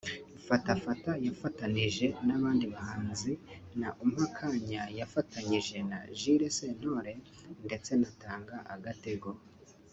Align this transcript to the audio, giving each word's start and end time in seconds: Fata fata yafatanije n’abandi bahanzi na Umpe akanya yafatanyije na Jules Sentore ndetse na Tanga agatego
Fata 0.47 0.71
fata 0.83 1.11
yafatanije 1.27 2.05
n’abandi 2.27 2.65
bahanzi 2.73 3.31
na 3.79 3.89
Umpe 4.03 4.21
akanya 4.29 4.81
yafatanyije 4.99 5.77
na 5.91 5.99
Jules 6.19 6.53
Sentore 6.59 7.13
ndetse 7.65 7.91
na 8.01 8.09
Tanga 8.21 8.57
agatego 8.75 9.29